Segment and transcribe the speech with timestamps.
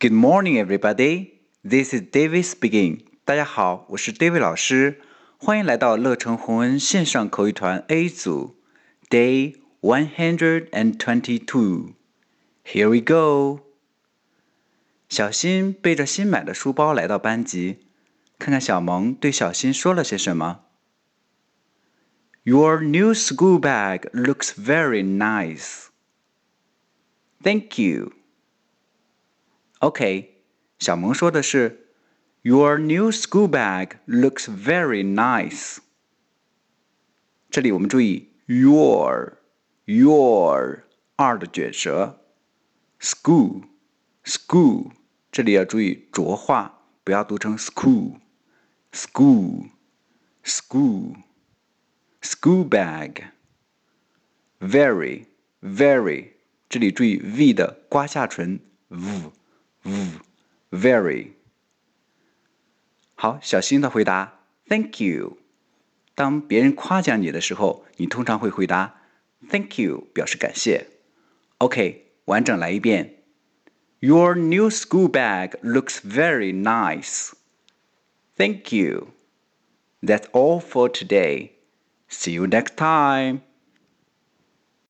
[0.00, 1.40] Good morning, everybody.
[1.64, 3.00] This is David speaking.
[3.24, 5.00] 大家好，我是 David 老师，
[5.38, 8.56] 欢迎来到乐成宏恩线上口语团 A 组，
[9.08, 11.94] Day one hundred and twenty-two.
[12.64, 13.60] Here we go.
[15.08, 17.86] 小新背着新买的书包来到班级，
[18.38, 20.62] 看看小萌对小新说了些什么。
[22.42, 25.86] Your new school bag looks very nice.
[27.42, 28.12] Thank you.
[29.80, 30.42] OK，
[30.78, 31.90] 小萌说的是，
[32.42, 35.78] Your new school bag looks very nice。
[37.50, 39.38] 这里我们注意 your
[39.84, 40.84] your
[41.16, 42.20] 二的卷舌，
[43.00, 43.62] school
[44.24, 44.92] school
[45.32, 48.20] 这里要注意浊化，不要读成 school
[48.92, 49.70] school
[50.44, 51.16] school
[52.22, 53.24] school bag
[54.60, 55.26] very
[55.60, 56.28] very
[56.68, 59.32] 这里注意 v 的刮下唇 v。
[60.70, 61.28] very
[63.14, 65.38] 好，小新的回答，Thank you。
[66.14, 69.00] 当别人夸奖你的时候，你通常会回答
[69.48, 70.86] Thank you，表示感谢。
[71.58, 73.22] OK，完整来一遍。
[74.00, 77.32] Your new school bag looks very nice.
[78.36, 79.08] Thank you.
[80.02, 81.52] That's all for today.
[82.08, 83.40] See you next time.